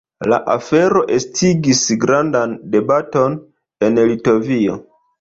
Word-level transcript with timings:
La 0.31 0.37
afero 0.53 1.03
estigis 1.17 1.83
grandan 2.07 2.57
debaton 2.79 3.39
en 3.91 4.05
Litovio. 4.13 4.85